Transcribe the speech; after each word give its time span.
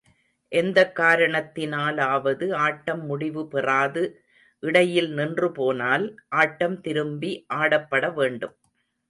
எந்தக் 0.51 0.97
காரணத்தினாலாவது 0.99 2.53
ஆட்டம் 2.55 3.03
முடிவுபெறாது 3.05 4.03
இடையிலே 4.63 5.07
நின்றுபோனால், 5.07 6.07
ஆட்டம் 6.29 6.81
திரும்பி 6.81 7.45
ஆடப்பட 7.53 8.13
வேண்டும். 8.13 8.55